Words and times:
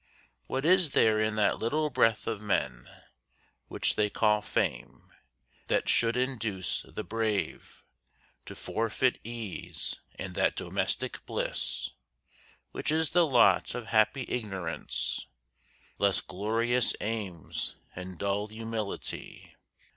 What 0.47 0.65
is 0.65 0.93
there 0.93 1.19
in 1.19 1.35
that 1.35 1.59
little 1.59 1.91
breath 1.91 2.25
of 2.25 2.41
men, 2.41 2.89
Which 3.67 3.95
they 3.95 4.09
call 4.09 4.41
Fame, 4.41 5.13
that 5.67 5.87
should 5.87 6.17
induce 6.17 6.81
the 6.87 7.03
brave 7.03 7.83
To 8.47 8.55
forfeit 8.55 9.19
ease 9.23 9.99
and 10.15 10.33
that 10.33 10.55
domestic 10.55 11.23
bliss 11.27 11.91
Which 12.71 12.91
is 12.91 13.11
the 13.11 13.27
lot 13.27 13.75
of 13.75 13.85
happy 13.93 14.25
ignorance, 14.27 15.27
Less 15.99 16.19
glorious 16.19 16.95
aims, 16.99 17.75
and 17.95 18.17
dull 18.17 18.47
humility? 18.47 19.55